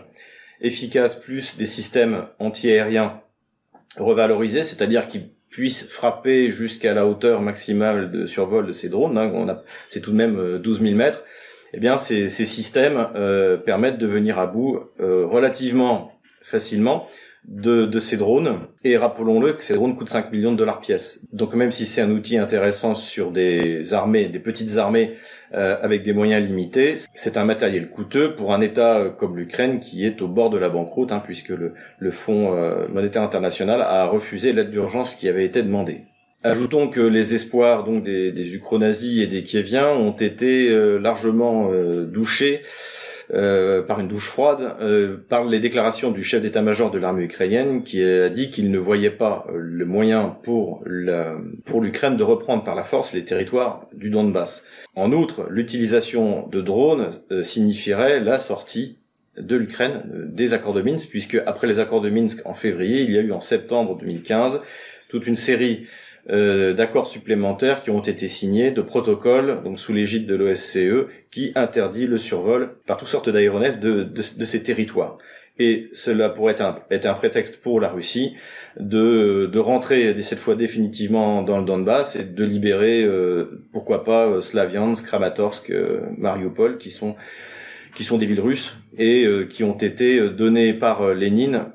efficace 0.60 1.14
plus 1.14 1.56
des 1.56 1.66
systèmes 1.66 2.26
antiaériens 2.38 3.20
revalorisés, 3.96 4.62
c'est-à-dire 4.62 5.06
qui 5.06 5.22
puissent 5.50 5.88
frapper 5.88 6.50
jusqu'à 6.50 6.92
la 6.94 7.06
hauteur 7.06 7.40
maximale 7.40 8.10
de 8.10 8.26
survol 8.26 8.66
de 8.66 8.72
ces 8.72 8.88
drones, 8.88 9.16
hein, 9.16 9.62
c'est 9.88 10.00
tout 10.00 10.10
de 10.10 10.16
même 10.16 10.58
12 10.58 10.80
euh, 10.80 10.84
000 10.84 10.96
mètres, 10.96 11.24
eh 11.72 11.80
bien 11.80 11.98
ces, 11.98 12.28
ces 12.28 12.44
systèmes 12.44 13.08
euh, 13.14 13.56
permettent 13.56 13.98
de 13.98 14.06
venir 14.06 14.38
à 14.38 14.46
bout 14.46 14.80
euh, 15.00 15.24
relativement 15.26 16.12
facilement 16.42 17.08
de, 17.46 17.86
de 17.86 17.98
ces 17.98 18.16
drones. 18.16 18.60
Et 18.84 18.96
rappelons-le 18.96 19.52
que 19.52 19.62
ces 19.62 19.74
drones 19.74 19.96
coûtent 19.96 20.08
5 20.08 20.32
millions 20.32 20.52
de 20.52 20.56
dollars 20.56 20.80
pièce. 20.80 21.26
Donc 21.32 21.54
même 21.54 21.70
si 21.70 21.86
c'est 21.86 22.00
un 22.00 22.10
outil 22.10 22.36
intéressant 22.36 22.94
sur 22.94 23.30
des 23.30 23.94
armées, 23.94 24.26
des 24.26 24.38
petites 24.38 24.76
armées 24.76 25.14
euh, 25.54 25.76
avec 25.80 26.02
des 26.02 26.12
moyens 26.12 26.46
limités, 26.46 26.96
c'est 27.14 27.36
un 27.36 27.44
matériel 27.44 27.88
coûteux 27.88 28.34
pour 28.34 28.52
un 28.52 28.60
État 28.60 28.98
euh, 28.98 29.10
comme 29.10 29.36
l'Ukraine 29.36 29.80
qui 29.80 30.04
est 30.04 30.20
au 30.20 30.28
bord 30.28 30.50
de 30.50 30.58
la 30.58 30.68
banqueroute, 30.68 31.10
hein, 31.10 31.22
puisque 31.24 31.48
le, 31.48 31.72
le 31.98 32.10
Fonds 32.10 32.54
euh, 32.54 32.86
monétaire 32.88 33.22
international 33.22 33.80
a 33.80 34.06
refusé 34.06 34.52
l'aide 34.52 34.70
d'urgence 34.70 35.14
qui 35.14 35.28
avait 35.28 35.44
été 35.44 35.62
demandée. 35.62 36.02
Ajoutons 36.44 36.88
que 36.88 37.00
les 37.00 37.34
espoirs 37.34 37.82
donc 37.82 38.04
des, 38.04 38.30
des 38.30 38.54
et 38.54 39.26
des 39.26 39.42
kieviens 39.42 39.88
ont 39.88 40.12
été 40.12 40.70
largement 41.00 41.68
douchés 42.04 42.62
euh, 43.34 43.82
par 43.82 44.00
une 44.00 44.08
douche 44.08 44.26
froide, 44.26 44.74
euh, 44.80 45.18
par 45.28 45.44
les 45.44 45.60
déclarations 45.60 46.10
du 46.10 46.24
chef 46.24 46.40
d'état-major 46.40 46.90
de 46.90 46.98
l'armée 46.98 47.24
ukrainienne 47.24 47.82
qui 47.82 48.02
a 48.02 48.30
dit 48.30 48.50
qu'il 48.50 48.70
ne 48.70 48.78
voyait 48.78 49.10
pas 49.10 49.46
euh, 49.50 49.58
le 49.58 49.84
moyen 49.84 50.38
pour 50.42 50.82
pour 51.66 51.82
l'Ukraine 51.82 52.16
de 52.16 52.22
reprendre 52.22 52.64
par 52.64 52.74
la 52.74 52.84
force 52.84 53.12
les 53.12 53.24
territoires 53.24 53.86
du 53.92 54.08
Donbass. 54.08 54.64
En 54.94 55.12
outre, 55.12 55.46
l'utilisation 55.50 56.48
de 56.48 56.60
drones 56.62 57.10
signifierait 57.42 58.20
la 58.20 58.38
sortie 58.38 58.98
de 59.36 59.56
l'Ukraine 59.56 60.02
des 60.32 60.54
accords 60.54 60.72
de 60.72 60.82
Minsk, 60.82 61.10
puisque 61.10 61.40
après 61.46 61.66
les 61.66 61.80
accords 61.80 62.00
de 62.00 62.10
Minsk 62.10 62.40
en 62.46 62.54
février, 62.54 63.02
il 63.02 63.12
y 63.12 63.18
a 63.18 63.20
eu 63.20 63.32
en 63.32 63.40
septembre 63.40 63.96
2015 63.98 64.62
toute 65.08 65.26
une 65.26 65.36
série 65.36 65.86
euh, 66.30 66.74
d'accords 66.74 67.06
supplémentaires 67.06 67.82
qui 67.82 67.90
ont 67.90 68.02
été 68.02 68.28
signés, 68.28 68.70
de 68.70 68.82
protocoles, 68.82 69.62
donc 69.64 69.78
sous 69.78 69.94
l'égide 69.94 70.26
de 70.26 70.34
l'OSCE, 70.34 71.06
qui 71.30 71.52
interdit 71.54 72.06
le 72.06 72.18
survol 72.18 72.76
par 72.86 72.98
toutes 72.98 73.08
sortes 73.08 73.30
d'aéronefs 73.30 73.80
de, 73.80 74.02
de, 74.02 74.44
ces 74.44 74.62
territoires. 74.62 75.16
Et 75.58 75.88
cela 75.94 76.28
pourrait 76.28 76.52
être 76.52 76.60
un, 76.60 76.74
être 76.90 77.06
un, 77.06 77.14
prétexte 77.14 77.60
pour 77.60 77.80
la 77.80 77.88
Russie 77.88 78.34
de, 78.78 79.46
de 79.46 79.58
rentrer 79.58 80.22
cette 80.22 80.38
fois 80.38 80.54
définitivement 80.54 81.42
dans 81.42 81.58
le 81.58 81.64
Donbass 81.64 82.14
et 82.16 82.24
de 82.24 82.44
libérer, 82.44 83.02
euh, 83.04 83.64
pourquoi 83.72 84.04
pas, 84.04 84.26
euh, 84.26 84.40
Slaviansk, 84.42 85.06
Kramatorsk, 85.06 85.72
Mariupol, 86.18 86.76
qui 86.76 86.90
sont 86.90 87.16
qui 87.94 88.04
sont 88.04 88.18
des 88.18 88.26
villes 88.26 88.40
russes 88.40 88.76
et 88.96 89.26
qui 89.50 89.64
ont 89.64 89.76
été 89.76 90.28
données 90.28 90.72
par 90.72 91.14
Lénine 91.14 91.72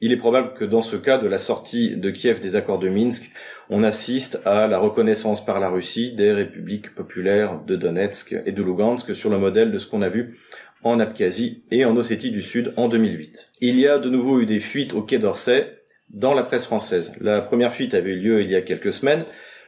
Il 0.00 0.12
est 0.12 0.16
probable 0.16 0.52
que 0.54 0.64
dans 0.64 0.82
ce 0.82 0.96
cas 0.96 1.18
de 1.18 1.26
la 1.26 1.38
sortie 1.38 1.96
de 1.96 2.10
Kiev 2.10 2.40
des 2.40 2.56
accords 2.56 2.78
de 2.78 2.88
Minsk, 2.90 3.32
on 3.70 3.82
assiste 3.82 4.40
à 4.44 4.66
la 4.66 4.78
reconnaissance 4.78 5.44
par 5.44 5.60
la 5.60 5.68
Russie 5.68 6.12
des 6.12 6.32
républiques 6.32 6.94
populaires 6.94 7.60
de 7.60 7.74
Donetsk 7.74 8.36
et 8.44 8.52
de 8.52 8.62
Lugansk 8.62 9.16
sur 9.16 9.30
le 9.30 9.38
modèle 9.38 9.72
de 9.72 9.78
ce 9.78 9.86
qu'on 9.86 10.02
a 10.02 10.10
vu 10.10 10.38
en 10.82 11.00
Abkhazie 11.00 11.62
et 11.70 11.86
en 11.86 11.96
Ossétie 11.96 12.30
du 12.30 12.42
Sud 12.42 12.74
en 12.76 12.88
2008. 12.88 13.52
Il 13.62 13.78
y 13.78 13.88
a 13.88 13.98
de 13.98 14.10
nouveau 14.10 14.40
eu 14.40 14.46
des 14.46 14.60
fuites 14.60 14.92
au 14.92 15.00
Quai 15.00 15.18
d'Orsay 15.18 15.78
dans 16.10 16.34
la 16.34 16.42
presse 16.42 16.66
française. 16.66 17.12
La 17.20 17.40
première 17.40 17.72
fuite 17.72 17.94
avait 17.94 18.12
eu 18.12 18.18
lieu 18.18 18.42
il 18.42 18.50
y 18.50 18.56
a 18.56 18.60
quelques 18.60 18.92
semaines 18.92 19.24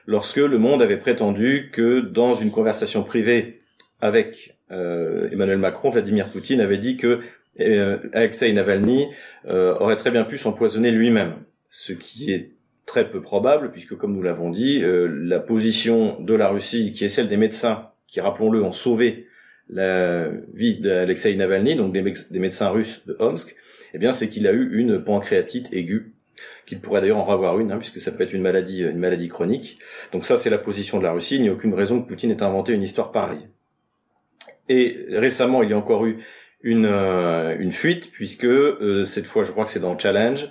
lorsque 0.06 0.36
Le 0.36 0.58
Monde 0.58 0.82
avait 0.82 0.98
prétendu 0.98 1.70
que 1.72 2.00
dans 2.00 2.34
une 2.34 2.50
conversation 2.50 3.02
privée 3.02 3.56
avec 4.00 4.58
euh, 4.70 5.28
Emmanuel 5.32 5.58
Macron, 5.58 5.90
Vladimir 5.90 6.26
Poutine 6.26 6.60
avait 6.60 6.78
dit 6.78 6.96
que 6.96 7.20
et 7.58 7.78
euh, 7.78 7.98
Alexei 8.12 8.52
Navalny 8.52 9.06
euh, 9.46 9.76
aurait 9.78 9.96
très 9.96 10.10
bien 10.10 10.24
pu 10.24 10.38
s'empoisonner 10.38 10.90
lui-même, 10.90 11.34
ce 11.70 11.92
qui 11.92 12.32
est 12.32 12.52
très 12.84 13.08
peu 13.08 13.20
probable 13.20 13.70
puisque, 13.70 13.96
comme 13.96 14.14
nous 14.14 14.22
l'avons 14.22 14.50
dit, 14.50 14.82
euh, 14.82 15.06
la 15.06 15.40
position 15.40 16.20
de 16.20 16.34
la 16.34 16.48
Russie, 16.48 16.92
qui 16.92 17.04
est 17.04 17.08
celle 17.08 17.28
des 17.28 17.36
médecins, 17.36 17.90
qui, 18.06 18.20
rappelons-le, 18.20 18.62
ont 18.62 18.72
sauvé 18.72 19.26
la 19.68 20.28
vie 20.54 20.78
d'Alexei 20.78 21.34
Navalny, 21.34 21.74
donc 21.74 21.92
des, 21.92 22.02
médecins 22.38 22.68
russes 22.68 23.02
de 23.06 23.16
Omsk, 23.18 23.56
eh 23.94 23.98
bien, 23.98 24.12
c'est 24.12 24.28
qu'il 24.28 24.46
a 24.46 24.52
eu 24.52 24.76
une 24.78 25.02
pancréatite 25.02 25.72
aiguë 25.72 26.12
qu'il 26.66 26.80
pourrait 26.80 27.00
d'ailleurs 27.00 27.18
en 27.18 27.32
avoir 27.32 27.58
une, 27.58 27.72
hein, 27.72 27.78
puisque 27.78 28.00
ça 28.00 28.12
peut 28.12 28.22
être 28.22 28.32
une 28.32 28.42
maladie, 28.42 28.82
une 28.82 28.98
maladie 28.98 29.28
chronique. 29.28 29.78
Donc 30.12 30.24
ça, 30.24 30.36
c'est 30.36 30.50
la 30.50 30.58
position 30.58 30.98
de 30.98 31.02
la 31.02 31.12
Russie. 31.12 31.36
Il 31.36 31.42
n'y 31.42 31.48
a 31.48 31.52
aucune 31.52 31.74
raison 31.74 32.00
que 32.00 32.06
Poutine 32.06 32.30
ait 32.30 32.42
inventé 32.42 32.72
une 32.72 32.82
histoire 32.82 33.10
pareille. 33.10 33.48
Et 34.68 35.06
récemment, 35.10 35.62
il 35.62 35.70
y 35.70 35.72
a 35.72 35.78
encore 35.78 36.04
eu 36.06 36.18
une, 36.66 36.86
euh, 36.90 37.56
une 37.60 37.70
fuite, 37.70 38.10
puisque 38.10 38.44
euh, 38.44 39.04
cette 39.04 39.26
fois, 39.26 39.44
je 39.44 39.52
crois 39.52 39.64
que 39.64 39.70
c'est 39.70 39.80
dans 39.80 39.96
Challenge, 39.96 40.50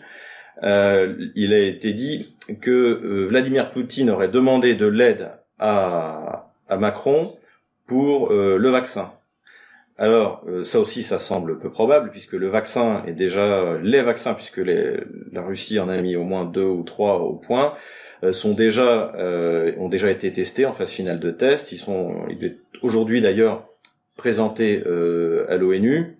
euh, 0.63 1.13
il 1.36 1.53
a 1.53 1.60
été 1.60 1.91
dit 1.91 2.38
que 2.62 3.27
Vladimir 3.27 3.69
Poutine 3.69 4.10
aurait 4.10 4.29
demandé 4.29 4.74
de 4.75 4.86
l'aide 4.86 5.31
à, 5.60 6.53
à 6.69 6.77
Macron 6.77 7.36
pour 7.86 8.31
le 8.31 8.69
vaccin. 8.69 9.12
Alors 9.98 10.43
ça 10.63 10.79
aussi 10.79 11.03
ça 11.03 11.19
semble 11.19 11.57
peu 11.57 11.69
probable 11.69 12.10
puisque 12.12 12.34
le 12.34 12.48
vaccin 12.48 13.03
est 13.07 13.13
déjà 13.13 13.77
les 13.81 14.01
vaccins 14.01 14.34
puisque 14.34 14.57
les, 14.57 14.98
la 15.31 15.41
Russie 15.41 15.79
en 15.79 15.88
a 15.88 15.98
mis 16.01 16.15
au 16.15 16.24
moins 16.24 16.45
deux 16.45 16.65
ou 16.65 16.84
trois 16.84 17.19
au 17.19 17.34
point 17.34 17.74
sont 18.31 18.53
déjà 18.53 19.13
ont 19.77 19.89
déjà 19.89 20.12
été 20.12 20.31
testés 20.31 20.65
en 20.65 20.74
phase 20.74 20.91
finale 20.91 21.19
de 21.19 21.31
test. 21.31 21.72
Ils 21.72 21.77
sont 21.77 22.25
aujourd'hui 22.81 23.22
d'ailleurs 23.22 23.75
présenté 24.15 24.84
euh, 24.86 25.45
à 25.50 25.57
l'ONU. 25.57 26.17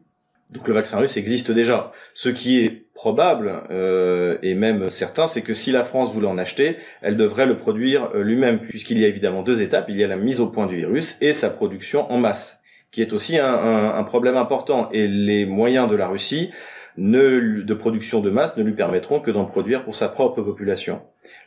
Donc 0.54 0.68
le 0.68 0.76
vaccin 0.76 1.00
russe 1.00 1.18
existe 1.18 1.52
déjà. 1.52 1.92
Ce 2.14 2.30
qui 2.30 2.64
est 2.64 2.86
probable 2.94 3.64
euh, 3.72 4.38
et 4.44 4.54
même 4.54 4.90
certain, 4.90 5.28
c'est 5.28 5.42
que 5.42 5.56
si 5.56 5.72
la 5.72 5.84
France 5.84 6.14
voulait 6.14 6.28
en 6.28 6.38
acheter, 6.38 6.78
elle 7.02 7.18
devrait 7.18 7.48
le 7.48 7.58
produire 7.58 8.12
euh, 8.14 8.24
lui-même, 8.24 8.60
puisqu'il 8.60 9.00
y 9.00 9.06
a 9.06 9.08
évidemment 9.08 9.42
deux 9.42 9.62
étapes. 9.62 9.88
Il 9.90 9.98
y 9.98 10.04
a 10.04 10.08
la 10.08 10.18
mise 10.18 10.40
au 10.40 10.48
point 10.48 10.68
du 10.68 10.76
virus 10.76 11.18
et 11.20 11.34
sa 11.34 11.50
production 11.50 12.10
en 12.12 12.20
masse, 12.20 12.60
qui 12.92 13.02
est 13.02 13.12
aussi 13.12 13.40
un, 13.40 13.54
un, 13.54 13.98
un 13.98 14.04
problème 14.04 14.38
important. 14.38 14.88
Et 14.92 15.08
les 15.08 15.46
moyens 15.48 15.90
de 15.90 15.96
la 15.96 16.08
Russie 16.08 16.52
ne, 16.96 17.62
de 17.62 17.74
production 17.74 18.22
de 18.22 18.30
masse 18.30 18.56
ne 18.56 18.64
lui 18.64 18.74
permettront 18.74 19.20
que 19.20 19.32
d'en 19.32 19.46
produire 19.46 19.84
pour 19.84 19.96
sa 19.96 20.08
propre 20.08 20.44
population. 20.44 21.02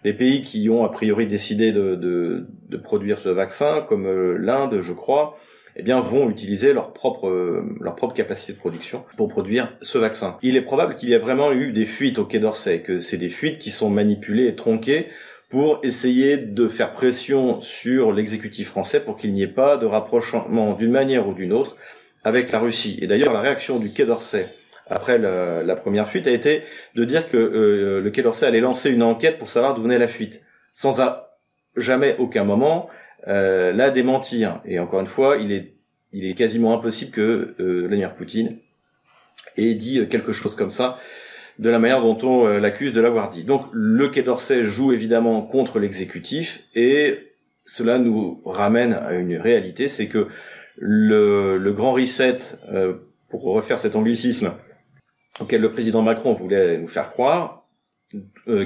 Les 0.04 0.12
pays 0.12 0.42
qui 0.42 0.68
ont 0.68 0.84
a 0.84 0.90
priori 0.90 1.28
décidé 1.28 1.70
de, 1.70 1.94
de, 1.94 2.48
de 2.68 2.76
produire 2.76 3.18
ce 3.18 3.28
vaccin, 3.28 3.80
comme 3.88 4.06
euh, 4.06 4.36
l'Inde, 4.38 4.80
je 4.82 4.92
crois, 4.92 5.36
eh 5.78 5.82
bien, 5.82 6.00
vont 6.00 6.28
utiliser 6.28 6.72
leur 6.72 6.92
propre, 6.92 7.62
leur 7.80 7.94
propre 7.94 8.14
capacité 8.14 8.52
de 8.52 8.58
production 8.58 9.04
pour 9.16 9.28
produire 9.28 9.72
ce 9.80 9.96
vaccin. 9.96 10.36
Il 10.42 10.56
est 10.56 10.62
probable 10.62 10.94
qu'il 10.94 11.08
y 11.08 11.14
a 11.14 11.18
vraiment 11.18 11.52
eu 11.52 11.72
des 11.72 11.86
fuites 11.86 12.18
au 12.18 12.24
Quai 12.24 12.40
d'Orsay, 12.40 12.80
que 12.80 12.98
c'est 12.98 13.16
des 13.16 13.28
fuites 13.28 13.58
qui 13.58 13.70
sont 13.70 13.88
manipulées 13.88 14.48
et 14.48 14.56
tronquées 14.56 15.06
pour 15.48 15.80
essayer 15.82 16.36
de 16.36 16.68
faire 16.68 16.92
pression 16.92 17.60
sur 17.60 18.12
l'exécutif 18.12 18.68
français 18.68 19.00
pour 19.00 19.16
qu'il 19.16 19.32
n'y 19.32 19.42
ait 19.42 19.46
pas 19.46 19.76
de 19.76 19.86
rapprochement 19.86 20.74
d'une 20.74 20.90
manière 20.90 21.26
ou 21.28 21.32
d'une 21.32 21.52
autre 21.52 21.76
avec 22.24 22.52
la 22.52 22.58
Russie. 22.58 22.98
Et 23.00 23.06
d'ailleurs, 23.06 23.32
la 23.32 23.40
réaction 23.40 23.78
du 23.78 23.90
Quai 23.90 24.04
d'Orsay 24.04 24.48
après 24.90 25.18
la, 25.18 25.76
première 25.76 26.08
fuite 26.08 26.26
a 26.26 26.30
été 26.30 26.62
de 26.94 27.04
dire 27.04 27.28
que 27.28 27.36
euh, 27.36 28.00
le 28.00 28.10
Quai 28.10 28.22
d'Orsay 28.22 28.46
allait 28.46 28.60
lancer 28.60 28.90
une 28.90 29.02
enquête 29.02 29.38
pour 29.38 29.48
savoir 29.48 29.74
d'où 29.74 29.82
venait 29.82 29.98
la 29.98 30.08
fuite, 30.08 30.42
sans 30.74 31.00
à 31.00 31.24
jamais 31.76 32.16
aucun 32.18 32.44
moment 32.44 32.88
euh, 33.26 33.72
la 33.72 33.90
démentir. 33.90 34.60
Et 34.64 34.78
encore 34.78 35.00
une 35.00 35.06
fois, 35.06 35.36
il 35.36 35.52
est, 35.52 35.74
il 36.12 36.24
est 36.24 36.34
quasiment 36.34 36.74
impossible 36.74 37.10
que 37.10 37.54
euh, 37.60 37.80
Vladimir 37.86 38.14
Poutine 38.14 38.58
ait 39.56 39.74
dit 39.74 40.06
quelque 40.08 40.32
chose 40.32 40.54
comme 40.54 40.70
ça 40.70 40.98
de 41.58 41.70
la 41.70 41.78
manière 41.78 42.00
dont 42.00 42.18
on 42.22 42.46
euh, 42.46 42.60
l'accuse 42.60 42.94
de 42.94 43.00
l'avoir 43.00 43.30
dit. 43.30 43.44
Donc 43.44 43.66
le 43.72 44.08
Quai 44.08 44.22
d'Orsay 44.22 44.64
joue 44.64 44.92
évidemment 44.92 45.42
contre 45.42 45.78
l'exécutif 45.78 46.64
et 46.74 47.18
cela 47.64 47.98
nous 47.98 48.40
ramène 48.44 48.92
à 48.94 49.14
une 49.14 49.36
réalité, 49.36 49.88
c'est 49.88 50.08
que 50.08 50.28
le, 50.76 51.58
le, 51.58 51.72
grand 51.72 51.92
reset, 51.92 52.38
euh, 52.72 52.94
pour 53.28 53.42
refaire 53.42 53.78
cet 53.78 53.96
anglicisme 53.96 54.52
auquel 55.40 55.60
le 55.60 55.70
président 55.70 56.02
Macron 56.02 56.32
voulait 56.32 56.78
nous 56.78 56.86
faire 56.86 57.10
croire, 57.10 57.57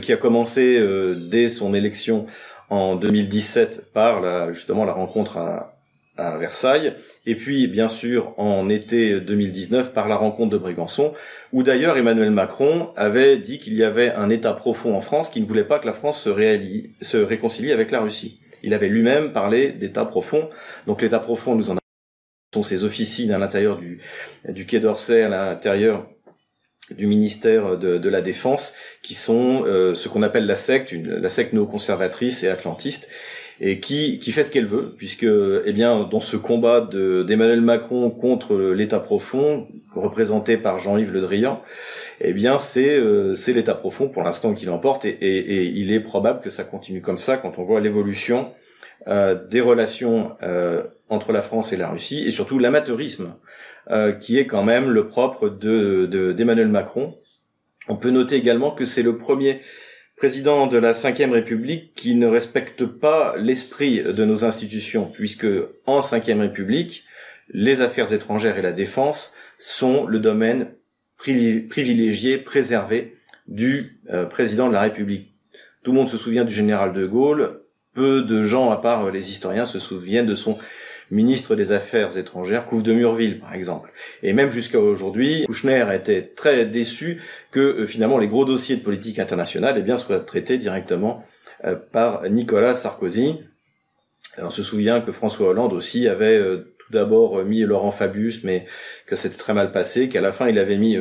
qui 0.00 0.12
a 0.12 0.16
commencé 0.16 0.80
dès 1.28 1.48
son 1.48 1.74
élection 1.74 2.26
en 2.70 2.96
2017 2.96 3.92
par 3.92 4.20
la, 4.20 4.52
justement 4.52 4.84
la 4.84 4.92
rencontre 4.92 5.38
à, 5.38 5.72
à 6.16 6.36
Versailles, 6.36 6.94
et 7.24 7.34
puis 7.34 7.66
bien 7.68 7.88
sûr 7.88 8.34
en 8.38 8.68
été 8.68 9.20
2019 9.20 9.92
par 9.92 10.08
la 10.08 10.16
rencontre 10.16 10.50
de 10.50 10.58
Brégançon, 10.58 11.12
où 11.52 11.62
d'ailleurs 11.62 11.96
Emmanuel 11.96 12.30
Macron 12.30 12.90
avait 12.96 13.38
dit 13.38 13.58
qu'il 13.58 13.74
y 13.74 13.84
avait 13.84 14.12
un 14.12 14.28
État 14.28 14.52
profond 14.52 14.94
en 14.94 15.00
France 15.00 15.30
qui 15.30 15.40
ne 15.40 15.46
voulait 15.46 15.64
pas 15.64 15.78
que 15.78 15.86
la 15.86 15.92
France 15.92 16.20
se, 16.20 16.30
se 17.00 17.16
réconcilie 17.16 17.72
avec 17.72 17.90
la 17.90 18.00
Russie. 18.00 18.40
Il 18.62 18.74
avait 18.74 18.88
lui-même 18.88 19.32
parlé 19.32 19.72
d'État 19.72 20.04
profond, 20.04 20.48
donc 20.86 21.02
l'État 21.02 21.18
profond 21.18 21.54
nous 21.54 21.70
en 21.70 21.76
sont 22.54 22.62
ces 22.62 22.84
officines 22.84 23.32
à 23.32 23.38
l'intérieur 23.38 23.78
du, 23.78 24.00
du 24.46 24.66
Quai 24.66 24.78
d'Orsay, 24.78 25.22
à 25.22 25.28
l'intérieur 25.30 26.06
du 26.90 27.06
ministère 27.06 27.78
de, 27.78 27.98
de, 27.98 28.08
la 28.08 28.20
Défense, 28.20 28.74
qui 29.02 29.14
sont 29.14 29.64
euh, 29.66 29.94
ce 29.94 30.08
qu'on 30.08 30.22
appelle 30.22 30.46
la 30.46 30.56
secte, 30.56 30.92
une, 30.92 31.14
la 31.14 31.30
secte 31.30 31.52
néoconservatrice 31.52 32.42
et 32.42 32.48
atlantiste, 32.48 33.08
et 33.60 33.78
qui, 33.78 34.18
qui 34.18 34.32
fait 34.32 34.42
ce 34.42 34.50
qu'elle 34.50 34.66
veut, 34.66 34.94
puisque 34.96 35.24
eh 35.64 35.72
bien 35.72 36.04
dans 36.10 36.20
ce 36.20 36.36
combat 36.36 36.80
d'Emmanuel 36.80 37.60
Macron 37.60 38.10
contre 38.10 38.56
l'État 38.72 38.98
profond, 38.98 39.68
représenté 39.94 40.56
par 40.56 40.80
Jean-Yves 40.80 41.12
Le 41.12 41.20
Drian, 41.20 41.62
eh 42.20 42.32
bien 42.32 42.58
c'est 42.58 42.96
euh, 42.96 43.36
l'État 43.48 43.74
profond 43.74 44.08
pour 44.08 44.22
l'instant 44.22 44.52
qui 44.52 44.66
l'emporte, 44.66 45.04
et, 45.04 45.10
et, 45.10 45.38
et, 45.38 45.64
il 45.64 45.92
est 45.92 46.00
probable 46.00 46.40
que 46.40 46.50
ça 46.50 46.64
continue 46.64 47.00
comme 47.00 47.18
ça 47.18 47.36
quand 47.36 47.58
on 47.58 47.62
voit 47.62 47.80
l'évolution 47.80 48.50
euh, 49.08 49.34
des 49.34 49.60
relations 49.60 50.36
euh, 50.44 50.84
entre 51.12 51.32
la 51.32 51.42
France 51.42 51.72
et 51.72 51.76
la 51.76 51.90
Russie, 51.90 52.24
et 52.26 52.30
surtout 52.30 52.58
l'amateurisme 52.58 53.34
euh, 53.90 54.12
qui 54.12 54.38
est 54.38 54.46
quand 54.46 54.64
même 54.64 54.90
le 54.90 55.06
propre 55.06 55.48
de 55.48 56.32
d'Emmanuel 56.32 56.68
Macron. 56.68 57.18
On 57.88 57.96
peut 57.96 58.10
noter 58.10 58.36
également 58.36 58.70
que 58.70 58.84
c'est 58.84 59.02
le 59.02 59.18
premier 59.18 59.60
président 60.16 60.66
de 60.66 60.78
la 60.78 60.92
Ve 60.92 61.32
République 61.32 61.94
qui 61.94 62.14
ne 62.14 62.26
respecte 62.26 62.86
pas 62.86 63.34
l'esprit 63.36 64.02
de 64.02 64.24
nos 64.24 64.44
institutions, 64.44 65.04
puisque 65.04 65.46
en 65.84 66.00
Ve 66.00 66.38
République, 66.40 67.04
les 67.50 67.82
affaires 67.82 68.12
étrangères 68.12 68.56
et 68.56 68.62
la 68.62 68.72
défense 68.72 69.34
sont 69.58 70.06
le 70.06 70.18
domaine 70.18 70.68
privilégié, 71.16 72.38
préservé 72.38 73.16
du 73.48 74.00
président 74.30 74.68
de 74.68 74.72
la 74.72 74.80
République 74.80 75.34
Tout 75.82 75.90
le 75.90 75.98
monde 75.98 76.08
se 76.08 76.16
souvient 76.16 76.44
du 76.44 76.54
général 76.54 76.92
de 76.92 77.06
Gaulle. 77.06 77.62
Peu 77.94 78.22
de 78.22 78.44
gens, 78.44 78.70
à 78.70 78.76
part 78.76 79.10
les 79.10 79.30
historiens, 79.30 79.66
se 79.66 79.78
souviennent 79.78 80.26
de 80.26 80.34
son 80.34 80.56
ministre 81.10 81.54
des 81.54 81.72
Affaires 81.72 82.16
étrangères, 82.16 82.66
Couve 82.66 82.82
de 82.82 82.92
Murville, 82.92 83.40
par 83.40 83.54
exemple. 83.54 83.92
Et 84.22 84.32
même 84.32 84.50
jusqu'à 84.50 84.78
aujourd'hui, 84.78 85.44
Kouchner 85.46 85.86
était 85.94 86.22
très 86.22 86.64
déçu 86.66 87.20
que 87.50 87.60
euh, 87.60 87.86
finalement 87.86 88.18
les 88.18 88.28
gros 88.28 88.44
dossiers 88.44 88.76
de 88.76 88.82
politique 88.82 89.18
internationale 89.18 89.76
eh 89.78 89.82
bien, 89.82 89.96
soient 89.96 90.20
traités 90.20 90.58
directement 90.58 91.24
euh, 91.64 91.76
par 91.76 92.28
Nicolas 92.28 92.74
Sarkozy. 92.74 93.40
on 94.38 94.50
se 94.50 94.62
souvient 94.62 95.00
que 95.00 95.12
François 95.12 95.48
Hollande 95.48 95.72
aussi 95.72 96.08
avait 96.08 96.38
euh, 96.38 96.74
tout 96.78 96.92
d'abord 96.92 97.44
mis 97.44 97.60
Laurent 97.60 97.90
Fabius, 97.90 98.44
mais 98.44 98.66
que 99.06 99.16
c'était 99.16 99.36
très 99.36 99.54
mal 99.54 99.72
passé, 99.72 100.08
qu'à 100.08 100.20
la 100.20 100.32
fin 100.32 100.48
il 100.48 100.58
avait 100.58 100.78
mis 100.78 100.98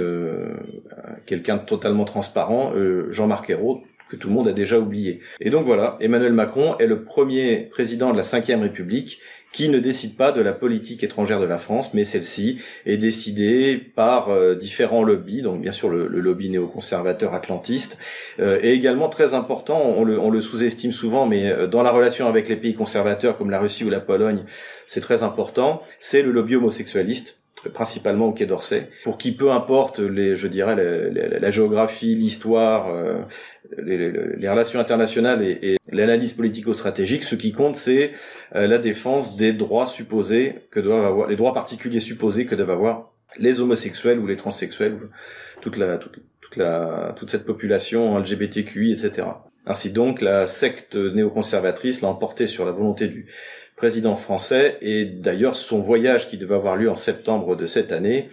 quelqu'un 1.25 1.58
de 1.58 1.65
totalement 1.65 2.05
transparent, 2.05 2.72
Jean-Marc 3.10 3.50
Ayrault, 3.50 3.81
que 4.12 4.18
tout 4.18 4.27
le 4.27 4.34
monde 4.34 4.50
a 4.50 4.51
déjà 4.51 4.77
oublié. 4.77 5.22
Et 5.39 5.50
donc 5.50 5.65
voilà, 5.65 5.96
Emmanuel 6.01 6.34
Macron 6.34 6.77
est 6.80 6.86
le 6.86 7.06
premier 7.06 7.70
président 7.72 8.12
de 8.12 8.18
la 8.18 8.24
Ve 8.24 8.62
République 8.62 9.20
qui 9.53 9.70
ne 9.70 9.80
décide 9.80 10.18
pas 10.18 10.32
de 10.32 10.41
la 10.41 10.53
politique 10.53 11.03
étrangère 11.03 11.39
de 11.39 11.46
la 11.46 11.58
France, 11.58 11.94
mais 11.94 12.06
celle-ci 12.06 12.62
est 12.86 12.98
décidée 12.98 13.77
par 13.77 14.30
euh, 14.30 14.56
différents 14.56 15.03
lobbies, 15.03 15.41
donc 15.41 15.62
bien 15.62 15.72
sûr 15.72 15.89
le, 15.89 16.08
lobby 16.08 16.50
néoconservateur 16.50 17.34
atlantiste, 17.34 17.98
euh, 18.39 18.60
est 18.62 18.74
également 18.74 19.10
très 19.10 19.34
important, 19.34 19.94
on 19.98 20.03
le, 20.03 20.20
on 20.20 20.30
le 20.30 20.39
sous-estime 20.39 20.94
souvent, 20.94 21.25
mais 21.25 21.50
euh, 21.50 21.68
dans 21.68 21.84
la 21.84 21.91
relation 21.91 22.27
avec 22.27 22.48
les 22.48 22.56
pays 22.56 22.74
conservateurs 22.74 23.38
comme 23.38 23.50
la 23.50 23.60
Russie 23.60 23.84
ou 23.84 23.89
la 23.89 24.00
Pologne, 24.00 24.44
c'est 24.88 25.01
très 25.01 25.22
important, 25.24 25.82
c'est 26.00 26.22
le 26.22 26.32
lobby 26.32 26.56
homosexualiste, 26.56 27.40
principalement 27.70 28.27
au 28.27 28.34
Quai 28.34 28.46
d'Orsay, 28.46 28.89
pour 29.03 29.18
qui 29.18 29.32
peu 29.32 29.51
importe 29.51 30.00
les, 30.00 30.36
je 30.36 30.48
dirais, 30.48 30.75
la, 30.75 31.51
géographie, 31.51 32.15
l'histoire, 32.15 32.94
euh, 32.94 33.22
les, 33.77 34.50
relations 34.50 34.80
internationales 34.80 35.44
et, 35.44 35.77
l'analyse 35.91 36.34
politico-stratégique, 36.34 37.24
ce 37.24 37.36
qui 37.36 37.51
compte, 37.51 37.75
c'est 37.75 38.12
euh, 38.56 38.68
la 38.68 38.77
défense 38.77 39.36
des 39.36 39.53
droits 39.53 39.86
supposés 39.86 40.56
que 40.72 40.80
doivent 40.80 41.06
avoir, 41.06 41.27
les 41.27 41.36
droits 41.36 41.53
particuliers 41.53 42.00
supposés 42.00 42.46
que 42.46 42.56
doivent 42.56 42.72
avoir 42.72 43.13
les 43.38 43.60
homosexuels 43.60 44.20
ou 44.20 44.27
les 44.27 44.38
transsexuels, 44.38 44.98
toute 45.62 45.77
la, 45.77 45.98
toute, 45.98 46.20
toute 46.41 46.58
la, 46.58 47.13
toute 47.15 47.30
cette 47.30 47.46
population 47.46 48.18
LGBTQI, 48.18 48.91
etc. 48.91 49.27
Ainsi 49.65 49.91
donc, 49.91 50.22
la 50.22 50.48
secte 50.48 50.96
néoconservatrice 50.96 52.01
l'a 52.01 52.08
emporté 52.08 52.48
sur 52.48 52.65
la 52.65 52.72
volonté 52.72 53.08
du 53.08 53.27
président 53.81 54.15
français, 54.15 54.77
et 54.81 55.05
d'ailleurs 55.05 55.55
son 55.55 55.79
voyage 55.79 56.29
qui 56.29 56.38
devait 56.38 56.53
avoir 56.53 56.75
lieu 56.75 56.88
en 56.88 56.95
septembre 56.95 57.55
de 57.55 57.65
cette 57.65 57.91
année 57.91 58.29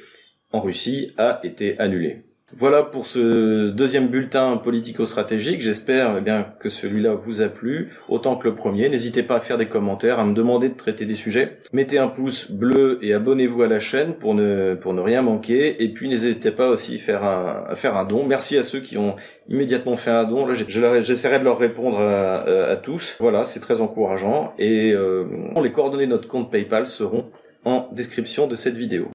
en 0.52 0.60
Russie 0.60 1.10
a 1.16 1.40
été 1.42 1.78
annulé. 1.78 2.27
Voilà 2.56 2.82
pour 2.82 3.06
ce 3.06 3.68
deuxième 3.68 4.08
bulletin 4.08 4.56
politico-stratégique. 4.56 5.60
J'espère 5.60 6.14
eh 6.16 6.20
bien 6.22 6.46
que 6.58 6.70
celui-là 6.70 7.12
vous 7.12 7.42
a 7.42 7.48
plu 7.48 7.92
autant 8.08 8.36
que 8.36 8.48
le 8.48 8.54
premier. 8.54 8.88
N'hésitez 8.88 9.22
pas 9.22 9.36
à 9.36 9.40
faire 9.40 9.58
des 9.58 9.66
commentaires, 9.66 10.18
à 10.18 10.24
me 10.24 10.32
demander 10.32 10.70
de 10.70 10.74
traiter 10.74 11.04
des 11.04 11.14
sujets. 11.14 11.58
Mettez 11.74 11.98
un 11.98 12.08
pouce 12.08 12.50
bleu 12.50 12.98
et 13.02 13.12
abonnez-vous 13.12 13.62
à 13.62 13.68
la 13.68 13.80
chaîne 13.80 14.14
pour 14.14 14.34
ne 14.34 15.00
rien 15.00 15.20
manquer. 15.20 15.82
Et 15.82 15.92
puis 15.92 16.08
n'hésitez 16.08 16.50
pas 16.50 16.70
aussi 16.70 16.94
à 17.10 17.74
faire 17.74 17.96
un 17.98 18.04
don. 18.04 18.24
Merci 18.26 18.56
à 18.56 18.62
ceux 18.62 18.80
qui 18.80 18.96
ont 18.96 19.16
immédiatement 19.50 19.96
fait 19.96 20.10
un 20.10 20.24
don. 20.24 20.46
J'essaierai 20.54 21.40
de 21.40 21.44
leur 21.44 21.58
répondre 21.58 22.00
à, 22.00 22.76
tous. 22.76 23.16
Voilà, 23.20 23.44
c'est 23.44 23.60
très 23.60 23.82
encourageant. 23.82 24.54
Et 24.58 24.92
euh, 24.92 25.24
les 25.62 25.70
coordonnées 25.70 26.06
de 26.06 26.12
notre 26.12 26.28
compte 26.28 26.50
PayPal 26.50 26.86
seront 26.86 27.26
en 27.66 27.88
description 27.92 28.46
de 28.46 28.54
cette 28.54 28.76
vidéo. 28.76 29.06